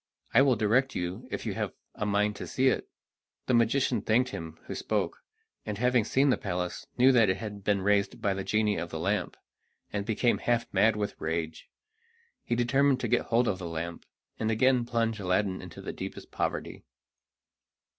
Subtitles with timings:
[0.33, 2.89] I will direct you if you have a mind to see it."
[3.45, 5.19] The magician thanked him who spoke,
[5.63, 8.89] and having seen the palace knew that it had been raised by the genie of
[8.89, 9.37] the lamp,
[9.93, 11.69] and became half mad with rage.
[12.43, 14.07] He determined to get hold of the lamp,
[14.39, 16.83] and again plunge Aladdin into the deepest poverty.